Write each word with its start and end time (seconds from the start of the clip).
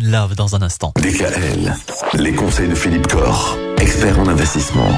in 0.00 0.10
Love 0.10 0.34
dans 0.34 0.54
un 0.54 0.62
instant. 0.62 0.92
DKL, 0.96 1.74
les 2.14 2.32
conseils 2.32 2.68
de 2.68 2.74
Philippe 2.74 3.06
Corr, 3.06 3.56
expert 3.78 4.18
en 4.18 4.28
investissement. 4.28 4.90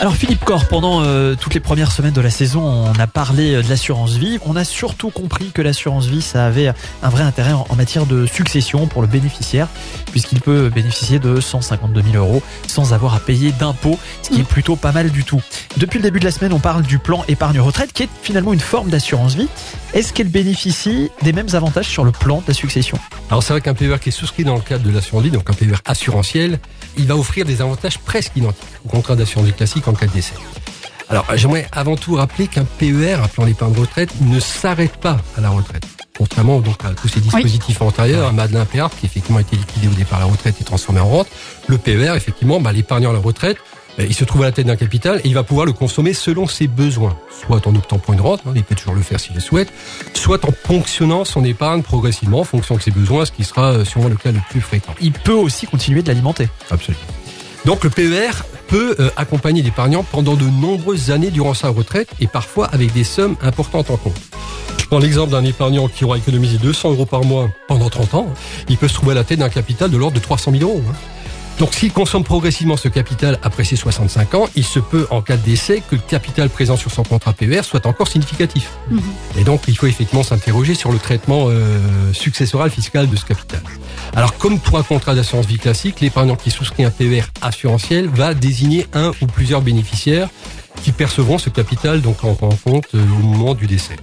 Alors 0.00 0.16
Philippe 0.16 0.44
Corr, 0.44 0.66
pendant 0.66 1.02
euh, 1.02 1.34
toutes 1.34 1.54
les 1.54 1.60
premières 1.60 1.92
semaines 1.92 2.12
de 2.12 2.20
la 2.20 2.30
saison, 2.30 2.62
on 2.62 2.98
a 2.98 3.06
parlé 3.06 3.54
euh, 3.54 3.62
de 3.62 3.68
l'assurance 3.68 4.12
vie. 4.16 4.38
On 4.44 4.56
a 4.56 4.64
surtout 4.64 5.10
compris 5.10 5.50
que 5.52 5.62
l'assurance 5.62 6.06
vie, 6.06 6.20
ça 6.20 6.44
avait 6.46 6.72
un 7.02 7.08
vrai 7.08 7.22
intérêt 7.22 7.52
en, 7.52 7.64
en 7.68 7.76
matière 7.76 8.04
de 8.04 8.26
succession 8.26 8.86
pour 8.86 9.02
le 9.02 9.08
bénéficiaire, 9.08 9.68
puisqu'il 10.10 10.40
peut 10.40 10.68
bénéficier 10.68 11.20
de 11.20 11.40
152 11.40 12.02
000 12.12 12.16
euros 12.16 12.42
sans 12.66 12.92
avoir 12.92 13.14
à 13.14 13.20
payer 13.20 13.52
d'impôts, 13.52 13.98
ce 14.22 14.30
qui 14.30 14.40
est 14.40 14.48
plutôt 14.48 14.76
pas 14.76 14.92
mal 14.92 15.10
du 15.10 15.24
tout. 15.24 15.40
Depuis 15.76 15.98
le 15.98 16.02
début 16.02 16.20
de 16.20 16.24
la 16.24 16.32
semaine, 16.32 16.52
on 16.52 16.60
parle 16.60 16.82
du 16.82 16.98
plan 16.98 17.24
épargne 17.28 17.60
retraite, 17.60 17.92
qui 17.92 18.02
est 18.02 18.08
finalement 18.22 18.52
une 18.52 18.60
forme 18.60 18.90
d'assurance 18.90 19.34
vie. 19.34 19.48
Est-ce 19.94 20.12
qu'elle 20.12 20.28
bénéficie 20.28 21.10
des 21.22 21.32
mêmes 21.32 21.54
avantages 21.54 21.86
sur 21.86 22.04
le 22.04 22.10
plan 22.10 22.38
de 22.38 22.44
la 22.48 22.54
succession? 22.54 22.98
Alors 23.30 23.42
c'est 23.42 23.52
vrai 23.52 23.60
qu'un 23.60 23.74
PER 23.74 23.96
qui 24.00 24.10
est 24.10 24.12
souscrit 24.12 24.44
dans 24.44 24.56
le 24.56 24.60
cadre 24.60 24.84
de 24.84 24.90
l'assurance 24.90 25.22
vie, 25.22 25.30
donc 25.30 25.48
un 25.48 25.54
PER 25.54 25.76
assurantiel, 25.84 26.58
il 26.98 27.06
va 27.06 27.16
offrir 27.16 27.44
des 27.46 27.60
avantages 27.60 27.98
presque 27.98 28.32
identiques 28.36 28.62
au 28.84 28.88
contrat 28.88 29.16
d'assurance 29.16 29.46
vie 29.46 29.52
classique 29.52 29.88
en 29.88 29.93
cas 29.94 30.06
de 30.06 30.12
décès. 30.12 30.34
Alors 31.08 31.26
j'aimerais 31.34 31.68
avant 31.72 31.96
tout 31.96 32.14
rappeler 32.14 32.46
qu'un 32.46 32.64
PER, 32.64 33.16
un 33.22 33.28
plan 33.28 33.44
d'épargne 33.44 33.74
retraite, 33.78 34.10
ne 34.20 34.40
s'arrête 34.40 34.96
pas 34.96 35.18
à 35.36 35.40
la 35.40 35.50
retraite. 35.50 35.84
Contrairement 36.16 36.60
donc 36.60 36.84
à 36.84 36.90
tous 36.90 37.08
ces 37.08 37.20
dispositifs 37.20 37.82
antérieurs, 37.82 38.28
à 38.28 38.32
Madeleine 38.32 38.64
PER, 38.66 38.86
qui 38.98 39.06
effectivement 39.06 39.38
a 39.38 39.42
été 39.42 39.56
liquidé 39.56 39.88
au 39.88 39.92
départ 39.92 40.18
à 40.18 40.22
la 40.22 40.30
retraite 40.30 40.54
et 40.60 40.64
transformé 40.64 41.00
en 41.00 41.08
rente, 41.08 41.28
le 41.66 41.76
PER, 41.76 42.12
effectivement, 42.14 42.60
bah, 42.60 42.72
l'épargnant 42.72 43.10
à 43.10 43.12
la 43.12 43.18
retraite, 43.18 43.58
euh, 43.98 44.06
il 44.08 44.14
se 44.14 44.24
trouve 44.24 44.42
à 44.42 44.46
la 44.46 44.52
tête 44.52 44.66
d'un 44.66 44.76
capital 44.76 45.20
et 45.24 45.28
il 45.28 45.34
va 45.34 45.42
pouvoir 45.42 45.66
le 45.66 45.72
consommer 45.72 46.14
selon 46.14 46.46
ses 46.46 46.68
besoins. 46.68 47.16
Soit 47.46 47.66
en 47.66 47.74
optant 47.74 47.98
pour 47.98 48.14
une 48.14 48.20
rente, 48.20 48.42
hein, 48.46 48.52
il 48.54 48.64
peut 48.64 48.74
toujours 48.74 48.94
le 48.94 49.02
faire 49.02 49.20
s'il 49.20 49.34
le 49.34 49.40
souhaite, 49.40 49.72
soit 50.14 50.44
en 50.44 50.52
ponctionnant 50.52 51.24
son 51.24 51.44
épargne 51.44 51.82
progressivement 51.82 52.40
en 52.40 52.44
fonction 52.44 52.76
de 52.76 52.82
ses 52.82 52.90
besoins, 52.90 53.24
ce 53.24 53.32
qui 53.32 53.44
sera 53.44 53.72
euh, 53.72 53.84
sûrement 53.84 54.08
le 54.08 54.16
cas 54.16 54.32
le 54.32 54.40
plus 54.50 54.60
fréquent. 54.60 54.94
Il 55.00 55.12
peut 55.12 55.32
aussi 55.32 55.66
continuer 55.66 56.02
de 56.02 56.08
l'alimenter. 56.08 56.48
Absolument. 56.70 57.02
Donc 57.64 57.82
le 57.82 57.90
PER 57.90 58.30
peut 58.68 58.96
euh, 58.98 59.10
accompagner 59.16 59.62
l'épargnant 59.62 60.02
pendant 60.02 60.34
de 60.34 60.44
nombreuses 60.44 61.10
années 61.10 61.30
durant 61.30 61.54
sa 61.54 61.68
retraite 61.68 62.08
et 62.20 62.26
parfois 62.26 62.66
avec 62.66 62.92
des 62.92 63.04
sommes 63.04 63.36
importantes 63.42 63.90
en 63.90 63.96
compte. 63.96 64.20
Je 64.78 64.86
prends 64.86 64.98
l'exemple 64.98 65.32
d'un 65.32 65.44
épargnant 65.44 65.88
qui 65.88 66.04
aura 66.04 66.18
économisé 66.18 66.58
200 66.58 66.92
euros 66.92 67.06
par 67.06 67.24
mois 67.24 67.50
pendant 67.68 67.88
30 67.88 68.14
ans. 68.14 68.28
Il 68.68 68.76
peut 68.76 68.88
se 68.88 68.94
trouver 68.94 69.12
à 69.12 69.14
la 69.14 69.24
tête 69.24 69.38
d'un 69.38 69.48
capital 69.48 69.90
de 69.90 69.96
l'ordre 69.96 70.14
de 70.16 70.20
300 70.20 70.52
000 70.52 70.62
euros. 70.70 70.82
Donc 71.58 71.72
s'il 71.72 71.92
consomme 71.92 72.24
progressivement 72.24 72.76
ce 72.76 72.88
capital 72.88 73.38
après 73.42 73.64
ses 73.64 73.76
65 73.76 74.34
ans, 74.34 74.48
il 74.56 74.64
se 74.64 74.80
peut 74.80 75.06
en 75.10 75.22
cas 75.22 75.36
de 75.36 75.42
décès 75.42 75.82
que 75.88 75.94
le 75.94 76.00
capital 76.00 76.48
présent 76.48 76.76
sur 76.76 76.90
son 76.90 77.04
contrat 77.04 77.32
PER 77.32 77.62
soit 77.62 77.86
encore 77.86 78.08
significatif. 78.08 78.70
Et 79.38 79.44
donc 79.44 79.62
il 79.68 79.76
faut 79.76 79.86
effectivement 79.86 80.24
s'interroger 80.24 80.74
sur 80.74 80.90
le 80.90 80.98
traitement 80.98 81.46
euh, 81.48 81.78
successoral 82.12 82.70
fiscal 82.70 83.08
de 83.08 83.16
ce 83.16 83.24
capital. 83.24 83.60
Alors 84.16 84.36
comme 84.36 84.58
pour 84.58 84.78
un 84.78 84.82
contrat 84.82 85.14
d'assurance 85.14 85.46
vie 85.46 85.58
classique, 85.58 86.00
l'épargnant 86.00 86.36
qui 86.36 86.50
souscrit 86.50 86.84
un 86.84 86.90
PER 86.90 87.24
assurantiel 87.40 88.08
va 88.08 88.34
désigner 88.34 88.86
un 88.92 89.12
ou 89.20 89.26
plusieurs 89.26 89.62
bénéficiaires 89.62 90.28
qui 90.84 90.92
percevront 90.92 91.38
ce 91.38 91.48
capital 91.48 92.02
donc 92.02 92.22
en, 92.24 92.34
compte 92.34 92.94
euh, 92.94 93.02
au 93.02 93.22
moment 93.26 93.54
du 93.54 93.66
décès. 93.66 93.96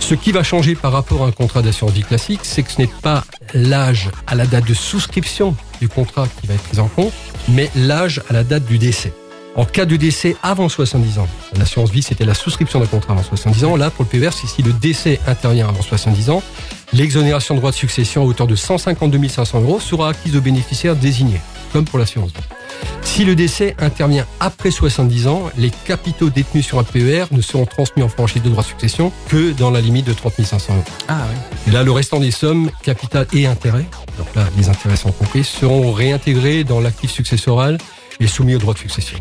Ce 0.00 0.16
qui 0.16 0.32
va 0.32 0.42
changer 0.42 0.74
par 0.74 0.90
rapport 0.90 1.22
à 1.22 1.28
un 1.28 1.30
contrat 1.30 1.62
d'assurance 1.62 1.92
vie 1.92 2.02
classique, 2.02 2.40
c'est 2.42 2.64
que 2.64 2.72
ce 2.72 2.80
n'est 2.80 2.90
pas 3.02 3.24
l'âge 3.54 4.10
à 4.26 4.34
la 4.34 4.44
date 4.44 4.66
de 4.66 4.74
souscription 4.74 5.54
du 5.80 5.88
contrat 5.88 6.26
qui 6.40 6.48
va 6.48 6.54
être 6.54 6.64
pris 6.64 6.80
en 6.80 6.88
compte, 6.88 7.12
mais 7.48 7.70
l'âge 7.76 8.20
à 8.28 8.32
la 8.32 8.42
date 8.42 8.64
du 8.64 8.78
décès. 8.78 9.12
En 9.54 9.64
cas 9.64 9.84
de 9.84 9.94
décès 9.94 10.34
avant 10.42 10.68
70 10.68 11.20
ans, 11.20 11.28
l'assurance 11.56 11.90
vie 11.90 12.02
c'était 12.02 12.24
la 12.24 12.34
souscription 12.34 12.80
d'un 12.80 12.86
contrat 12.86 13.12
avant 13.12 13.22
70 13.22 13.64
ans. 13.64 13.76
Là, 13.76 13.90
pour 13.90 14.04
le 14.04 14.10
PER, 14.10 14.30
c'est 14.32 14.48
si 14.48 14.62
le 14.62 14.72
décès 14.72 15.20
intervient 15.28 15.68
avant 15.68 15.82
70 15.82 16.30
ans, 16.30 16.42
l'exonération 16.92 17.54
de 17.54 17.60
droits 17.60 17.70
de 17.70 17.76
succession 17.76 18.22
à 18.22 18.24
hauteur 18.24 18.48
de 18.48 18.56
152 18.56 19.28
500 19.28 19.60
euros 19.60 19.78
sera 19.78 20.08
acquise 20.08 20.34
aux 20.34 20.40
bénéficiaires 20.40 20.96
désignés, 20.96 21.40
comme 21.74 21.84
pour 21.84 21.98
l'assurance 21.98 22.30
vie. 22.30 22.40
Si 23.02 23.24
le 23.24 23.34
décès 23.34 23.74
intervient 23.80 24.24
après 24.38 24.70
70 24.70 25.26
ans, 25.26 25.50
les 25.58 25.70
capitaux 25.70 26.30
détenus 26.30 26.64
sur 26.64 26.78
un 26.78 26.84
PER 26.84 27.24
ne 27.32 27.40
seront 27.40 27.66
transmis 27.66 28.04
en 28.04 28.08
franchise 28.08 28.42
de 28.42 28.48
droits 28.48 28.62
de 28.62 28.68
succession 28.68 29.12
que 29.28 29.50
dans 29.50 29.72
la 29.72 29.80
limite 29.80 30.06
de 30.06 30.12
30 30.12 30.40
500 30.40 30.72
euros. 30.72 30.84
Ah 31.08 31.22
oui. 31.28 31.36
Et 31.66 31.70
là, 31.72 31.82
le 31.82 31.90
restant 31.90 32.20
des 32.20 32.30
sommes, 32.30 32.70
capital 32.84 33.26
et 33.32 33.46
intérêts, 33.46 33.86
donc 34.18 34.28
là, 34.36 34.44
les 34.56 34.68
intérêts 34.68 34.96
sont 34.96 35.10
compris, 35.10 35.42
seront 35.42 35.92
réintégrés 35.92 36.62
dans 36.62 36.80
l'actif 36.80 37.10
successoral 37.10 37.78
et 38.20 38.28
soumis 38.28 38.54
aux 38.54 38.60
droits 38.60 38.74
de 38.74 38.78
succession. 38.78 39.18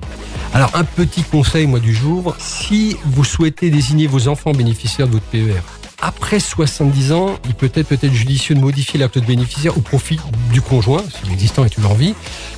Alors, 0.54 0.70
un 0.76 0.84
petit 0.84 1.24
conseil, 1.24 1.66
moi, 1.66 1.80
du 1.80 1.96
jour, 1.96 2.36
si 2.38 2.96
vous 3.06 3.24
souhaitez 3.24 3.72
désigner 3.72 4.06
vos 4.06 4.28
enfants 4.28 4.52
bénéficiaires 4.52 5.08
de 5.08 5.14
votre 5.14 5.26
PER, 5.26 5.62
après 6.04 6.42
70 6.42 7.14
ans, 7.14 7.36
il 7.46 7.54
peut 7.54 7.72
être 7.74 7.88
peut-être 7.88 8.12
judicieux 8.12 8.56
de 8.56 8.60
modifier 8.60 9.00
l'acte 9.00 9.18
de 9.18 9.26
bénéficiaire 9.26 9.78
au 9.78 9.82
profit 9.82 10.20
du 10.52 10.62
conjoint, 10.62 11.02
si 11.02 11.30
l'existant 11.30 11.64
est 11.64 11.70
toujours 11.70 11.92
en 11.92 11.96
vie, 11.96 12.14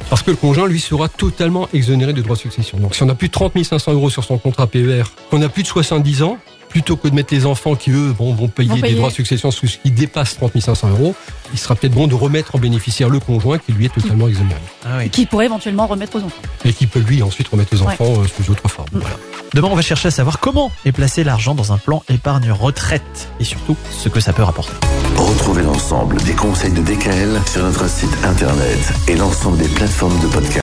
parce 0.10 0.24
que 0.24 0.32
le 0.32 0.38
conjoint, 0.38 0.68
lui, 0.68 0.80
sera 0.80 1.10
totalement 1.10 1.70
exonéré 1.72 2.14
de 2.14 2.22
droits 2.24 2.36
de 2.36 2.42
succession. 2.42 2.80
Donc, 2.80 2.96
si 2.96 3.04
on 3.04 3.10
a 3.10 3.14
plus 3.14 3.28
de 3.28 3.34
30 3.34 3.64
500 3.64 3.94
euros 3.94 4.10
sur 4.10 4.24
son 4.24 4.40
contrat 4.40 4.66
PER, 4.66 5.04
qu'on 5.30 5.42
a 5.44 5.50
plus 5.50 5.62
de 5.62 5.68
70 5.68 6.24
ans, 6.24 6.38
plutôt 6.70 6.98
que 6.98 7.08
de 7.08 7.14
mettre 7.14 7.34
les 7.34 7.46
enfants 7.46 7.76
qui, 7.76 7.92
eux, 7.92 8.14
vont, 8.18 8.34
vont 8.34 8.48
payer 8.48 8.70
Vont 8.70 8.76
des 8.76 8.82
payer. 8.82 8.96
droits 8.96 9.10
de 9.10 9.14
succession 9.14 9.52
sous 9.52 9.68
ce 9.68 9.78
qui 9.78 9.92
dépasse 9.92 10.36
30 10.38 10.60
500 10.60 10.90
euros, 10.90 11.16
il 11.54 11.60
sera 11.60 11.76
peut-être 11.76 11.94
bon 11.94 12.08
de 12.08 12.16
remettre 12.16 12.56
en 12.56 12.60
bénéficiaire 12.60 13.10
le 13.10 13.20
conjoint 13.20 13.60
qui, 13.60 13.74
lui, 13.74 13.86
est 13.86 13.94
totalement 13.94 14.28
exonéré. 14.28 14.60
Ah 14.84 14.98
oui. 14.98 15.10
Qui 15.10 15.28
pourrait 15.28 15.46
éventuellement 15.46 15.86
remettre 15.86 16.18
aux 16.18 16.24
enfants. 16.24 16.42
Et 16.66 16.74
qui 16.74 16.88
peut, 16.88 17.00
lui, 17.00 17.22
ensuite 17.22 17.48
remettre 17.48 17.76
aux 17.76 17.84
enfants 17.84 18.22
euh, 18.22 18.26
sous 18.26 18.52
autre 18.52 18.68
forme. 18.68 18.90
Voilà. 18.92 19.16
Demain, 19.56 19.70
on 19.72 19.76
va 19.76 19.82
chercher 19.82 20.10
à 20.10 20.12
savoir 20.12 20.42
comment 20.42 20.70
est 20.84 20.92
placé 20.92 21.24
l'argent 21.24 21.56
dans 21.56 21.72
un 21.72 21.78
plan 21.78 22.04
épargne 22.10 22.52
retraite 22.52 23.30
et 23.40 23.46
surtout 23.46 23.78
ce 23.90 24.10
que 24.10 24.20
ça 24.20 24.34
peut 24.34 24.44
rapporter. 24.44 24.74
Retrouvez 25.16 25.64
l'ensemble 25.64 26.18
des 26.24 26.34
conseils 26.34 26.74
de 26.74 26.82
DKL 26.82 27.40
sur 27.50 27.64
notre 27.64 27.88
site 27.90 28.12
internet 28.26 28.94
et 29.08 29.16
l'ensemble 29.16 29.58
des 29.58 29.70
plateformes 29.70 30.20
de 30.20 30.28
podcast. 30.28 30.52